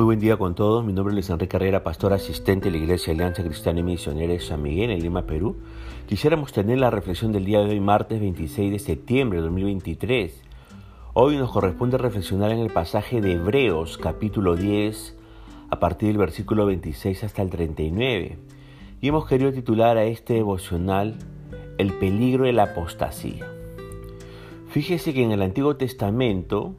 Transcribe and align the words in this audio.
Muy 0.00 0.06
buen 0.06 0.18
día 0.18 0.38
con 0.38 0.54
todos. 0.54 0.82
Mi 0.82 0.94
nombre 0.94 1.12
es 1.12 1.16
Luis 1.16 1.28
Enrique 1.28 1.50
Carrera, 1.50 1.84
pastor 1.84 2.14
asistente 2.14 2.70
de 2.70 2.78
la 2.78 2.82
Iglesia 2.82 3.12
Alianza 3.12 3.42
Cristiana 3.42 3.80
y 3.80 3.82
Misionera 3.82 4.32
de 4.32 4.40
San 4.40 4.62
Miguel 4.62 4.92
en 4.92 5.02
Lima, 5.02 5.26
Perú. 5.26 5.58
Quisiéramos 6.08 6.54
tener 6.54 6.78
la 6.78 6.88
reflexión 6.88 7.32
del 7.32 7.44
día 7.44 7.58
de 7.58 7.68
hoy, 7.68 7.80
martes 7.80 8.18
26 8.18 8.72
de 8.72 8.78
septiembre 8.78 9.40
de 9.40 9.44
2023. 9.44 10.42
Hoy 11.12 11.36
nos 11.36 11.52
corresponde 11.52 11.98
reflexionar 11.98 12.50
en 12.50 12.60
el 12.60 12.70
pasaje 12.70 13.20
de 13.20 13.32
Hebreos, 13.32 13.98
capítulo 13.98 14.56
10, 14.56 15.18
a 15.68 15.78
partir 15.78 16.08
del 16.08 16.16
versículo 16.16 16.64
26 16.64 17.22
hasta 17.24 17.42
el 17.42 17.50
39. 17.50 18.38
Y 19.02 19.08
hemos 19.08 19.26
querido 19.26 19.52
titular 19.52 19.98
a 19.98 20.04
este 20.04 20.32
devocional 20.32 21.16
El 21.76 21.92
peligro 21.92 22.46
de 22.46 22.54
la 22.54 22.62
apostasía. 22.62 23.46
Fíjese 24.70 25.12
que 25.12 25.22
en 25.22 25.32
el 25.32 25.42
Antiguo 25.42 25.76
Testamento 25.76 26.74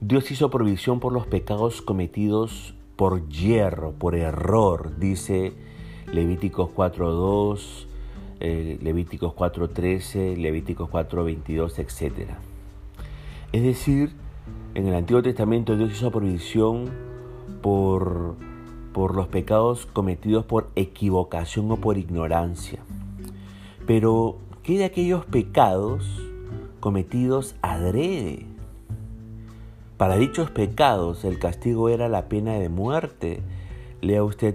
Dios 0.00 0.30
hizo 0.30 0.48
provisión 0.48 1.00
por 1.00 1.12
los 1.12 1.26
pecados 1.26 1.82
cometidos 1.82 2.74
por 2.94 3.28
hierro, 3.28 3.92
por 3.92 4.14
error, 4.14 4.96
dice 4.96 5.54
Levíticos 6.12 6.70
4.2, 6.70 7.86
eh, 8.38 8.78
Levíticos 8.80 9.34
4.13, 9.34 10.36
Levíticos 10.36 10.88
4.22, 10.88 11.80
etc. 11.80 12.30
Es 13.50 13.62
decir, 13.62 14.12
en 14.74 14.86
el 14.86 14.94
Antiguo 14.94 15.20
Testamento 15.20 15.76
Dios 15.76 15.90
hizo 15.90 16.12
provisión 16.12 16.90
por, 17.60 18.36
por 18.92 19.16
los 19.16 19.26
pecados 19.26 19.86
cometidos 19.86 20.44
por 20.44 20.70
equivocación 20.76 21.72
o 21.72 21.76
por 21.76 21.98
ignorancia. 21.98 22.78
Pero, 23.84 24.38
¿qué 24.62 24.78
de 24.78 24.84
aquellos 24.84 25.24
pecados 25.24 26.04
cometidos 26.78 27.56
adrede? 27.62 28.46
Para 29.98 30.16
dichos 30.16 30.52
pecados 30.52 31.24
el 31.24 31.40
castigo 31.40 31.88
era 31.88 32.08
la 32.08 32.28
pena 32.28 32.52
de 32.54 32.68
muerte. 32.68 33.40
Lea 34.00 34.22
usted 34.22 34.54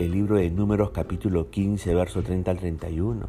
el 0.00 0.10
libro 0.10 0.34
de 0.34 0.50
Números 0.50 0.90
capítulo 0.90 1.48
15, 1.48 1.94
verso 1.94 2.24
30 2.24 2.50
al 2.50 2.58
31. 2.58 3.28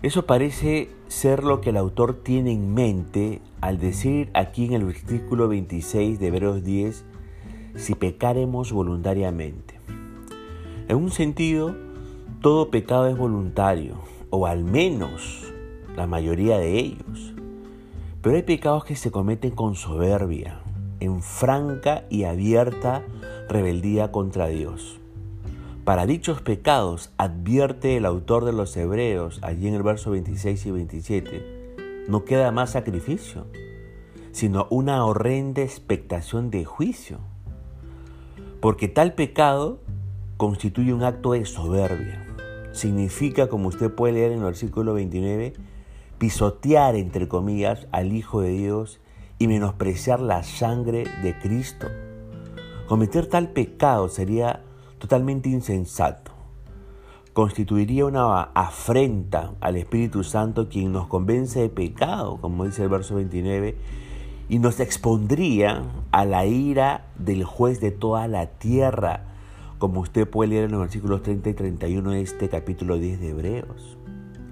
Eso 0.00 0.24
parece 0.24 0.88
ser 1.08 1.44
lo 1.44 1.60
que 1.60 1.70
el 1.70 1.76
autor 1.76 2.22
tiene 2.22 2.52
en 2.52 2.72
mente 2.72 3.42
al 3.60 3.76
decir 3.78 4.30
aquí 4.32 4.64
en 4.64 4.72
el 4.72 4.86
versículo 4.86 5.46
26 5.46 6.18
de 6.18 6.26
Hebreos 6.26 6.64
10, 6.64 7.04
si 7.74 7.94
pecaremos 7.94 8.72
voluntariamente. 8.72 9.78
En 10.88 10.96
un 10.96 11.10
sentido, 11.10 11.76
todo 12.40 12.70
pecado 12.70 13.08
es 13.08 13.18
voluntario, 13.18 13.96
o 14.30 14.46
al 14.46 14.64
menos 14.64 15.52
la 15.94 16.06
mayoría 16.06 16.56
de 16.56 16.78
ellos. 16.78 17.35
Pero 18.26 18.38
hay 18.38 18.42
pecados 18.42 18.84
que 18.84 18.96
se 18.96 19.12
cometen 19.12 19.52
con 19.52 19.76
soberbia, 19.76 20.58
en 20.98 21.22
franca 21.22 22.06
y 22.10 22.24
abierta 22.24 23.04
rebeldía 23.48 24.10
contra 24.10 24.48
Dios. 24.48 24.98
Para 25.84 26.06
dichos 26.06 26.42
pecados, 26.42 27.12
advierte 27.18 27.96
el 27.96 28.04
autor 28.04 28.44
de 28.44 28.52
los 28.52 28.76
Hebreos, 28.76 29.38
allí 29.42 29.68
en 29.68 29.74
el 29.74 29.84
verso 29.84 30.10
26 30.10 30.66
y 30.66 30.70
27, 30.72 31.76
no 32.08 32.24
queda 32.24 32.50
más 32.50 32.70
sacrificio, 32.70 33.46
sino 34.32 34.66
una 34.70 35.04
horrenda 35.04 35.62
expectación 35.62 36.50
de 36.50 36.64
juicio. 36.64 37.20
Porque 38.60 38.88
tal 38.88 39.14
pecado 39.14 39.78
constituye 40.36 40.92
un 40.92 41.04
acto 41.04 41.30
de 41.30 41.44
soberbia. 41.44 42.26
Significa, 42.72 43.48
como 43.48 43.68
usted 43.68 43.94
puede 43.94 44.14
leer 44.14 44.32
en 44.32 44.38
el 44.38 44.44
versículo 44.46 44.94
29, 44.94 45.52
pisotear, 46.18 46.96
entre 46.96 47.28
comillas, 47.28 47.86
al 47.92 48.12
Hijo 48.12 48.40
de 48.40 48.50
Dios 48.50 49.00
y 49.38 49.48
menospreciar 49.48 50.20
la 50.20 50.42
sangre 50.42 51.04
de 51.22 51.38
Cristo. 51.38 51.88
Cometer 52.88 53.26
tal 53.26 53.50
pecado 53.50 54.08
sería 54.08 54.62
totalmente 54.98 55.48
insensato. 55.48 56.32
Constituiría 57.32 58.06
una 58.06 58.42
afrenta 58.54 59.52
al 59.60 59.76
Espíritu 59.76 60.24
Santo 60.24 60.68
quien 60.68 60.92
nos 60.92 61.06
convence 61.06 61.60
de 61.60 61.68
pecado, 61.68 62.38
como 62.40 62.64
dice 62.64 62.84
el 62.84 62.88
verso 62.88 63.16
29, 63.16 63.76
y 64.48 64.58
nos 64.58 64.80
expondría 64.80 65.82
a 66.12 66.24
la 66.24 66.46
ira 66.46 67.06
del 67.18 67.44
juez 67.44 67.80
de 67.80 67.90
toda 67.90 68.26
la 68.28 68.46
tierra, 68.46 69.24
como 69.78 70.00
usted 70.00 70.26
puede 70.26 70.50
leer 70.50 70.64
en 70.64 70.70
los 70.70 70.80
versículos 70.80 71.22
30 71.22 71.50
y 71.50 71.54
31 71.54 72.10
de 72.12 72.20
este 72.22 72.48
capítulo 72.48 72.96
10 72.96 73.20
de 73.20 73.28
Hebreos. 73.28 73.98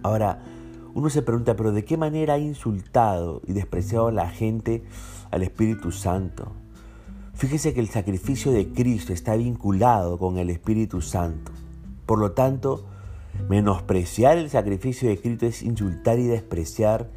Ahora, 0.02 0.42
uno 0.94 1.10
se 1.10 1.22
pregunta, 1.22 1.56
pero 1.56 1.72
¿de 1.72 1.84
qué 1.84 1.96
manera 1.96 2.34
ha 2.34 2.38
insultado 2.38 3.42
y 3.46 3.52
despreciado 3.52 4.08
a 4.08 4.12
la 4.12 4.30
gente 4.30 4.84
al 5.30 5.42
Espíritu 5.42 5.90
Santo? 5.90 6.52
Fíjese 7.34 7.74
que 7.74 7.80
el 7.80 7.88
sacrificio 7.88 8.52
de 8.52 8.68
Cristo 8.68 9.12
está 9.12 9.34
vinculado 9.34 10.18
con 10.18 10.38
el 10.38 10.50
Espíritu 10.50 11.02
Santo. 11.02 11.50
Por 12.06 12.20
lo 12.20 12.30
tanto, 12.32 12.84
menospreciar 13.48 14.38
el 14.38 14.50
sacrificio 14.50 15.08
de 15.08 15.20
Cristo 15.20 15.46
es 15.46 15.62
insultar 15.64 16.20
y 16.20 16.26
despreciar 16.26 17.10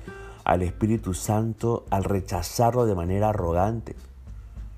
al 0.43 0.63
Espíritu 0.63 1.13
Santo 1.13 1.85
al 1.91 2.03
rechazarlo 2.03 2.87
de 2.87 2.95
manera 2.95 3.29
arrogante. 3.29 3.95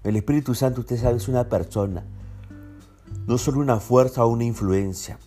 El 0.03 0.17
Espíritu 0.17 0.55
Santo, 0.55 0.81
usted 0.81 0.97
sabe, 0.97 1.17
es 1.17 1.29
una 1.29 1.47
persona, 1.47 2.03
no 3.27 3.37
solo 3.37 3.59
una 3.59 3.79
fuerza 3.79 4.25
o 4.25 4.29
una 4.29 4.43
influencia. 4.43 5.19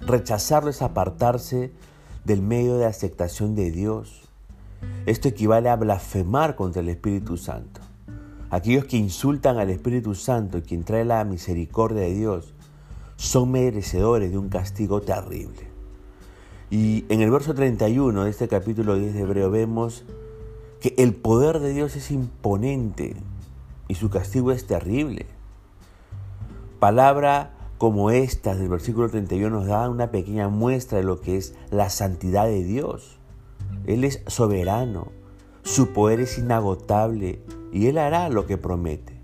Rechazarlo 0.00 0.70
es 0.70 0.80
apartarse 0.80 1.70
del 2.24 2.42
medio 2.42 2.76
de 2.78 2.86
aceptación 2.86 3.54
de 3.54 3.70
Dios. 3.70 4.28
Esto 5.06 5.28
equivale 5.28 5.68
a 5.68 5.76
blasfemar 5.76 6.56
contra 6.56 6.82
el 6.82 6.88
Espíritu 6.88 7.36
Santo. 7.36 7.80
Aquellos 8.50 8.84
que 8.84 8.96
insultan 8.96 9.58
al 9.58 9.70
Espíritu 9.70 10.14
Santo, 10.14 10.62
quien 10.62 10.84
trae 10.84 11.04
la 11.04 11.24
misericordia 11.24 12.02
de 12.02 12.14
Dios, 12.14 12.52
son 13.16 13.52
merecedores 13.52 14.30
de 14.30 14.38
un 14.38 14.48
castigo 14.48 15.02
terrible. 15.02 15.68
Y 16.70 17.04
en 17.08 17.20
el 17.20 17.30
verso 17.30 17.54
31 17.54 18.24
de 18.24 18.30
este 18.30 18.48
capítulo 18.48 18.96
10 18.96 19.14
de 19.14 19.20
Hebreo 19.20 19.50
vemos 19.50 20.04
que 20.80 20.94
el 20.98 21.14
poder 21.14 21.60
de 21.60 21.72
Dios 21.72 21.96
es 21.96 22.10
imponente 22.10 23.16
y 23.88 23.96
su 23.96 24.08
castigo 24.08 24.52
es 24.52 24.66
terrible. 24.66 25.26
Palabra 26.78 27.50
como 27.80 28.10
estas 28.10 28.58
del 28.58 28.68
versículo 28.68 29.08
31 29.08 29.48
nos 29.48 29.66
da 29.66 29.88
una 29.88 30.10
pequeña 30.10 30.50
muestra 30.50 30.98
de 30.98 31.04
lo 31.04 31.22
que 31.22 31.38
es 31.38 31.54
la 31.70 31.88
santidad 31.88 32.44
de 32.44 32.62
Dios. 32.62 33.16
Él 33.86 34.04
es 34.04 34.22
soberano, 34.26 35.12
su 35.62 35.94
poder 35.94 36.20
es 36.20 36.36
inagotable 36.36 37.40
y 37.72 37.86
Él 37.86 37.96
hará 37.96 38.28
lo 38.28 38.44
que 38.44 38.58
promete. 38.58 39.18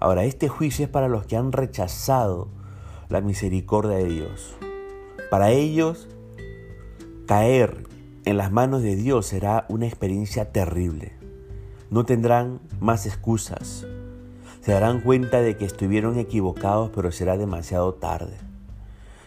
Ahora, 0.00 0.24
este 0.24 0.48
juicio 0.48 0.86
es 0.86 0.90
para 0.90 1.06
los 1.06 1.26
que 1.26 1.36
han 1.36 1.52
rechazado 1.52 2.48
la 3.08 3.20
misericordia 3.20 3.98
de 3.98 4.06
Dios. 4.06 4.56
Para 5.30 5.52
ellos, 5.52 6.08
caer 7.26 7.84
en 8.24 8.36
las 8.36 8.50
manos 8.50 8.82
de 8.82 8.96
Dios 8.96 9.26
será 9.26 9.66
una 9.68 9.86
experiencia 9.86 10.50
terrible. 10.50 11.12
No 11.88 12.04
tendrán 12.04 12.58
más 12.80 13.06
excusas 13.06 13.86
se 14.60 14.72
darán 14.72 15.00
cuenta 15.00 15.40
de 15.40 15.56
que 15.56 15.64
estuvieron 15.64 16.18
equivocados, 16.18 16.90
pero 16.94 17.12
será 17.12 17.36
demasiado 17.36 17.94
tarde. 17.94 18.36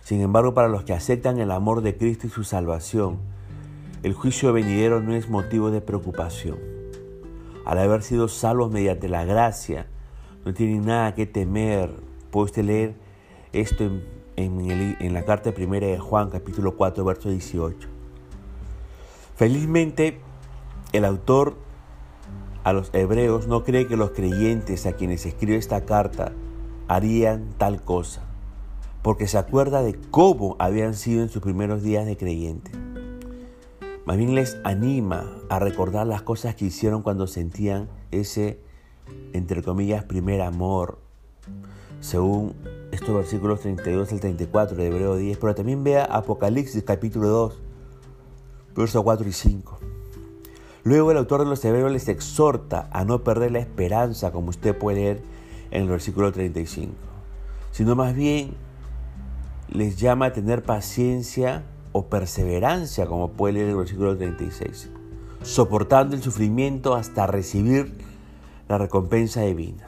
Sin 0.03 0.21
embargo, 0.21 0.53
para 0.53 0.67
los 0.67 0.83
que 0.83 0.93
aceptan 0.93 1.39
el 1.39 1.51
amor 1.51 1.81
de 1.81 1.97
Cristo 1.97 2.27
y 2.27 2.29
su 2.29 2.43
salvación, 2.43 3.19
el 4.03 4.13
juicio 4.13 4.53
venidero 4.53 5.01
no 5.01 5.13
es 5.15 5.29
motivo 5.29 5.71
de 5.71 5.81
preocupación. 5.81 6.59
Al 7.65 7.79
haber 7.79 8.03
sido 8.03 8.27
salvos 8.27 8.71
mediante 8.71 9.07
la 9.07 9.23
gracia, 9.23 9.87
no 10.45 10.53
tienen 10.53 10.85
nada 10.85 11.15
que 11.15 11.25
temer. 11.25 11.89
Puede 12.29 12.45
usted 12.45 12.65
leer 12.65 12.95
esto 13.53 13.85
en, 14.35 14.69
en 14.69 15.13
la 15.13 15.23
carta 15.23 15.53
primera 15.53 15.87
de 15.87 15.99
Juan, 15.99 16.29
capítulo 16.29 16.75
4, 16.75 17.05
verso 17.05 17.29
18. 17.29 17.87
Felizmente, 19.35 20.19
el 20.91 21.05
autor 21.05 21.55
a 22.63 22.73
los 22.73 22.89
hebreos 22.93 23.47
no 23.47 23.63
cree 23.63 23.87
que 23.87 23.97
los 23.97 24.11
creyentes 24.11 24.85
a 24.85 24.93
quienes 24.93 25.25
escribe 25.25 25.57
esta 25.57 25.85
carta 25.85 26.31
harían 26.87 27.49
tal 27.57 27.83
cosa, 27.83 28.23
porque 29.01 29.27
se 29.27 29.37
acuerda 29.37 29.83
de 29.83 29.99
cómo 30.11 30.55
habían 30.59 30.93
sido 30.93 31.23
en 31.23 31.29
sus 31.29 31.41
primeros 31.41 31.83
días 31.83 32.05
de 32.05 32.17
creyente. 32.17 32.71
Más 34.05 34.17
bien 34.17 34.35
les 34.35 34.57
anima 34.63 35.29
a 35.49 35.59
recordar 35.59 36.07
las 36.07 36.21
cosas 36.21 36.55
que 36.55 36.65
hicieron 36.65 37.03
cuando 37.03 37.27
sentían 37.27 37.89
ese, 38.11 38.59
entre 39.33 39.63
comillas, 39.63 40.03
primer 40.03 40.41
amor, 40.41 40.99
según 41.99 42.53
estos 42.91 43.15
versículos 43.15 43.61
32 43.61 44.11
al 44.11 44.19
34 44.19 44.77
de 44.77 44.87
Hebreo 44.87 45.15
10, 45.15 45.37
pero 45.37 45.55
también 45.55 45.83
vea 45.83 46.03
Apocalipsis 46.03 46.83
capítulo 46.83 47.27
2, 47.29 47.61
versos 48.75 49.03
4 49.03 49.27
y 49.27 49.31
5. 49.31 49.92
Luego 50.83 51.11
el 51.11 51.17
autor 51.17 51.41
de 51.41 51.45
los 51.45 51.63
Hebreos 51.63 51.91
les 51.91 52.09
exhorta 52.09 52.89
a 52.91 53.05
no 53.05 53.23
perder 53.23 53.51
la 53.51 53.59
esperanza, 53.59 54.31
como 54.31 54.49
usted 54.49 54.77
puede 54.77 54.97
leer 54.97 55.21
en 55.71 55.83
el 55.83 55.89
versículo 55.89 56.31
35, 56.31 56.93
sino 57.71 57.95
más 57.95 58.13
bien 58.13 58.55
les 59.69 59.97
llama 59.97 60.27
a 60.27 60.33
tener 60.33 60.61
paciencia 60.61 61.63
o 61.93 62.07
perseverancia, 62.07 63.05
como 63.05 63.31
puede 63.31 63.53
leer 63.53 63.69
el 63.69 63.77
versículo 63.77 64.17
36, 64.17 64.89
soportando 65.41 66.15
el 66.15 66.21
sufrimiento 66.21 66.95
hasta 66.95 67.27
recibir 67.27 67.95
la 68.67 68.77
recompensa 68.77 69.41
divina. 69.41 69.87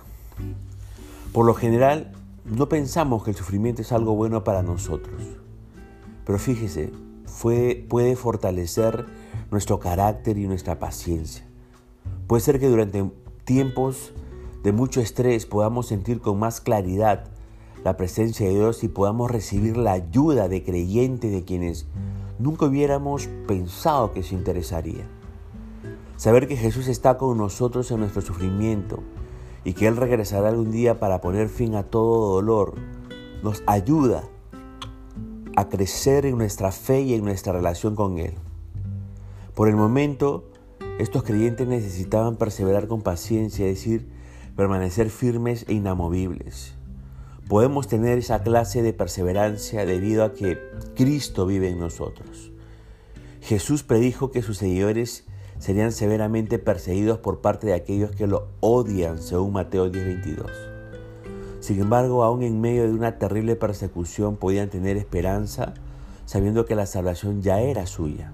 Por 1.33 1.45
lo 1.45 1.53
general, 1.53 2.13
no 2.45 2.69
pensamos 2.69 3.23
que 3.23 3.31
el 3.31 3.35
sufrimiento 3.35 3.81
es 3.81 3.91
algo 3.91 4.15
bueno 4.15 4.45
para 4.45 4.63
nosotros. 4.63 5.21
Pero 6.25 6.39
fíjese, 6.39 6.91
puede 7.89 8.15
fortalecer 8.15 9.05
nuestro 9.51 9.79
carácter 9.79 10.37
y 10.37 10.47
nuestra 10.47 10.79
paciencia. 10.79 11.45
Puede 12.27 12.41
ser 12.41 12.59
que 12.59 12.69
durante 12.69 13.11
tiempos 13.43 14.13
de 14.63 14.71
mucho 14.71 15.01
estrés 15.01 15.45
podamos 15.45 15.87
sentir 15.87 16.21
con 16.21 16.39
más 16.39 16.61
claridad 16.61 17.25
la 17.83 17.97
presencia 17.97 18.47
de 18.47 18.53
Dios 18.55 18.83
y 18.83 18.87
podamos 18.87 19.29
recibir 19.29 19.77
la 19.77 19.91
ayuda 19.91 20.47
de 20.47 20.63
creyentes 20.63 21.31
de 21.31 21.43
quienes 21.43 21.85
nunca 22.39 22.65
hubiéramos 22.65 23.27
pensado 23.47 24.11
que 24.11 24.23
se 24.23 24.33
interesaría. 24.33 25.07
Saber 26.17 26.47
que 26.47 26.57
Jesús 26.57 26.87
está 26.87 27.17
con 27.17 27.37
nosotros 27.37 27.91
en 27.91 27.99
nuestro 27.99 28.21
sufrimiento 28.21 29.03
y 29.63 29.73
que 29.73 29.87
Él 29.87 29.97
regresará 29.97 30.49
algún 30.49 30.71
día 30.71 30.99
para 30.99 31.21
poner 31.21 31.49
fin 31.49 31.75
a 31.75 31.83
todo 31.83 32.33
dolor 32.33 32.73
nos 33.43 33.61
ayuda 33.67 34.23
a 35.55 35.69
crecer 35.69 36.25
en 36.25 36.37
nuestra 36.37 36.71
fe 36.71 37.01
y 37.01 37.13
en 37.13 37.23
nuestra 37.23 37.53
relación 37.53 37.95
con 37.95 38.17
Él. 38.19 38.33
Por 39.53 39.69
el 39.69 39.75
momento, 39.75 40.43
estos 40.99 41.23
creyentes 41.23 41.67
necesitaban 41.67 42.35
perseverar 42.35 42.87
con 42.87 43.01
paciencia, 43.01 43.65
es 43.67 43.75
decir, 43.75 44.07
permanecer 44.55 45.09
firmes 45.09 45.65
e 45.67 45.73
inamovibles. 45.73 46.73
Podemos 47.47 47.87
tener 47.87 48.17
esa 48.17 48.43
clase 48.43 48.81
de 48.81 48.93
perseverancia 48.93 49.85
debido 49.85 50.23
a 50.23 50.33
que 50.33 50.57
Cristo 50.95 51.45
vive 51.45 51.69
en 51.69 51.79
nosotros. 51.79 52.51
Jesús 53.41 53.83
predijo 53.83 54.31
que 54.31 54.41
sus 54.41 54.57
seguidores 54.57 55.25
serían 55.59 55.91
severamente 55.91 56.59
perseguidos 56.59 57.19
por 57.19 57.41
parte 57.41 57.67
de 57.67 57.75
aquellos 57.75 58.11
que 58.11 58.27
lo 58.27 58.49
odian, 58.59 59.21
según 59.21 59.53
Mateo 59.53 59.91
10:22. 59.91 60.74
Sin 61.65 61.81
embargo, 61.81 62.23
aún 62.23 62.43
en 62.43 62.61
medio 62.61 62.83
de 62.83 62.93
una 62.93 63.17
terrible 63.17 63.55
persecución 63.55 64.35
podían 64.35 64.69
tener 64.69 64.97
esperanza 64.97 65.73
sabiendo 66.27 66.67
que 66.67 66.75
la 66.75 66.85
salvación 66.85 67.41
ya 67.41 67.59
era 67.59 67.87
suya. 67.87 68.31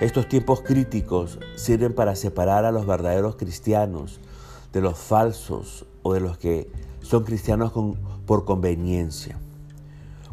Estos 0.00 0.26
tiempos 0.26 0.62
críticos 0.62 1.38
sirven 1.56 1.92
para 1.92 2.16
separar 2.16 2.64
a 2.64 2.72
los 2.72 2.86
verdaderos 2.86 3.36
cristianos 3.36 4.20
de 4.72 4.80
los 4.80 4.96
falsos 4.96 5.84
o 6.02 6.14
de 6.14 6.20
los 6.20 6.38
que 6.38 6.72
son 7.02 7.24
cristianos 7.24 7.72
por 8.24 8.46
conveniencia. 8.46 9.36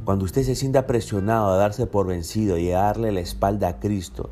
Cuando 0.06 0.24
usted 0.24 0.44
se 0.44 0.56
sienta 0.56 0.88
presionado 0.88 1.48
a 1.51 1.57
darse 1.57 1.88
por 1.88 2.07
vencido 2.07 2.57
y 2.57 2.71
a 2.71 2.83
darle 2.83 3.12
la 3.12 3.19
espalda 3.19 3.68
a 3.68 3.80
Cristo, 3.81 4.30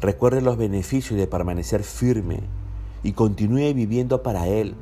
recuerde 0.00 0.40
los 0.40 0.56
beneficios 0.56 1.18
de 1.18 1.26
permanecer 1.26 1.82
firme 1.82 2.40
y 3.02 3.12
continúe 3.12 3.74
viviendo 3.74 4.22
para 4.22 4.48
Él. 4.48 4.76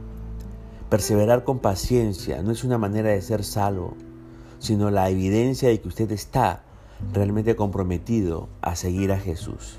Perseverar 0.91 1.45
con 1.45 1.61
paciencia 1.61 2.43
no 2.43 2.51
es 2.51 2.65
una 2.65 2.77
manera 2.77 3.11
de 3.11 3.23
ser 3.23 3.45
salvo, 3.45 3.95
sino 4.59 4.91
la 4.91 5.09
evidencia 5.09 5.69
de 5.69 5.81
que 5.81 5.87
usted 5.87 6.11
está 6.11 6.65
realmente 7.13 7.55
comprometido 7.55 8.49
a 8.61 8.75
seguir 8.75 9.13
a 9.13 9.19
Jesús. 9.21 9.79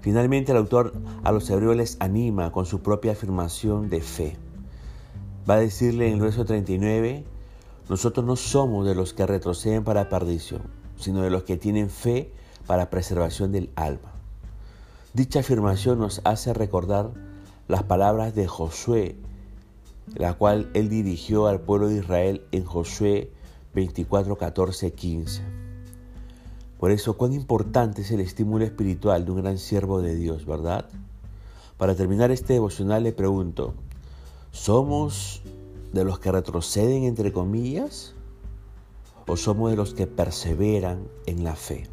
Finalmente 0.00 0.50
el 0.50 0.58
autor 0.58 0.92
a 1.22 1.30
los 1.30 1.48
hebreos 1.48 1.76
les 1.76 1.96
anima 2.00 2.50
con 2.50 2.66
su 2.66 2.80
propia 2.80 3.12
afirmación 3.12 3.88
de 3.88 4.00
fe. 4.00 4.36
Va 5.48 5.54
a 5.54 5.60
decirle 5.60 6.08
en 6.08 6.14
el 6.14 6.20
verso 6.20 6.44
39, 6.44 7.24
nosotros 7.88 8.26
no 8.26 8.34
somos 8.34 8.84
de 8.84 8.96
los 8.96 9.14
que 9.14 9.26
retroceden 9.26 9.84
para 9.84 10.08
perdición, 10.08 10.62
sino 10.96 11.22
de 11.22 11.30
los 11.30 11.44
que 11.44 11.56
tienen 11.56 11.90
fe 11.90 12.32
para 12.66 12.90
preservación 12.90 13.52
del 13.52 13.70
alma. 13.76 14.12
Dicha 15.12 15.40
afirmación 15.40 16.00
nos 16.00 16.20
hace 16.24 16.52
recordar 16.52 17.12
las 17.68 17.84
palabras 17.84 18.34
de 18.34 18.48
Josué, 18.48 19.16
la 20.14 20.34
cual 20.34 20.70
él 20.74 20.88
dirigió 20.88 21.46
al 21.46 21.60
pueblo 21.60 21.88
de 21.88 21.96
Israel 21.96 22.42
en 22.52 22.64
Josué 22.64 23.30
24, 23.74 24.36
14, 24.36 24.92
15. 24.92 25.42
Por 26.78 26.90
eso, 26.90 27.16
cuán 27.16 27.32
importante 27.32 28.02
es 28.02 28.10
el 28.10 28.20
estímulo 28.20 28.64
espiritual 28.64 29.24
de 29.24 29.30
un 29.32 29.42
gran 29.42 29.58
siervo 29.58 30.02
de 30.02 30.14
Dios, 30.14 30.44
¿verdad? 30.46 30.88
Para 31.78 31.94
terminar 31.94 32.30
este 32.30 32.52
devocional 32.52 33.02
le 33.02 33.12
pregunto, 33.12 33.74
¿somos 34.52 35.42
de 35.92 36.04
los 36.04 36.18
que 36.18 36.30
retroceden 36.30 37.04
entre 37.04 37.32
comillas 37.32 38.14
o 39.26 39.36
somos 39.36 39.70
de 39.70 39.76
los 39.76 39.94
que 39.94 40.06
perseveran 40.06 41.08
en 41.26 41.42
la 41.42 41.56
fe? 41.56 41.84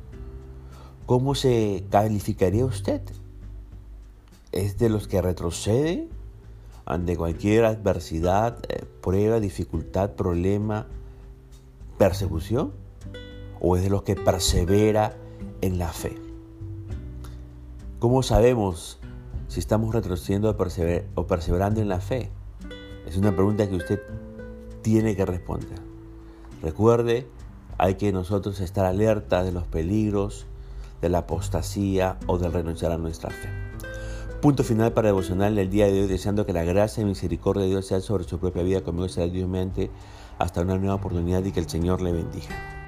¿Cómo 1.05 1.35
se 1.35 1.85
calificaría 1.89 2.65
usted? 2.65 3.01
¿Es 4.51 4.77
de 4.77 4.89
los 4.89 5.07
que 5.07 5.21
retroceden 5.21 6.09
ante 6.91 7.15
cualquier 7.15 7.65
adversidad, 7.65 8.59
eh, 8.69 8.85
prueba, 9.01 9.39
dificultad, 9.39 10.11
problema, 10.11 10.87
persecución? 11.97 12.73
o 13.61 13.77
es 13.77 13.83
de 13.83 13.89
los 13.89 14.01
que 14.03 14.15
persevera 14.15 15.15
en 15.61 15.77
la 15.77 15.93
fe? 15.93 16.17
¿Cómo 17.99 18.23
sabemos 18.23 18.99
si 19.47 19.59
estamos 19.59 19.93
retrocediendo 19.93 20.49
o 21.15 21.27
perseverando 21.27 21.79
en 21.79 21.87
la 21.87 22.01
fe? 22.01 22.31
Es 23.05 23.15
una 23.17 23.33
pregunta 23.33 23.69
que 23.69 23.75
usted 23.75 24.01
tiene 24.81 25.15
que 25.15 25.25
responder. 25.25 25.79
Recuerde, 26.63 27.27
hay 27.77 27.95
que 27.95 28.11
nosotros 28.11 28.59
estar 28.59 28.85
alerta 28.85 29.43
de 29.43 29.51
los 29.51 29.65
peligros 29.67 30.47
de 31.01 31.09
la 31.09 31.19
apostasía 31.19 32.17
o 32.27 32.37
del 32.37 32.53
renunciar 32.53 32.91
a 32.91 32.97
nuestra 32.97 33.29
fe. 33.29 33.70
Punto 34.41 34.63
final 34.63 34.91
para 34.91 35.09
devocional 35.09 35.53
del 35.53 35.69
día 35.69 35.85
de 35.85 36.01
hoy, 36.01 36.07
deseando 36.07 36.47
que 36.47 36.51
la 36.51 36.63
gracia 36.63 37.03
y 37.03 37.05
misericordia 37.05 37.61
de 37.61 37.69
Dios 37.69 37.85
sea 37.85 38.01
sobre 38.01 38.23
su 38.23 38.39
propia 38.39 38.63
vida, 38.63 38.81
conmigo 38.81 39.07
será 39.07 39.27
Dios 39.27 39.47
mente, 39.47 39.91
hasta 40.39 40.61
una 40.61 40.79
nueva 40.79 40.95
oportunidad 40.95 41.45
y 41.45 41.51
que 41.51 41.59
el 41.59 41.69
Señor 41.69 42.01
le 42.01 42.11
bendiga. 42.11 42.80